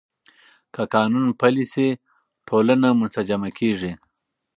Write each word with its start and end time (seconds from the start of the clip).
که 0.73 0.81
قانون 0.93 1.27
پلی 1.39 1.65
شي، 1.71 1.87
ټولنه 2.47 2.87
منسجمه 2.99 3.49
کېږي. 3.57 3.91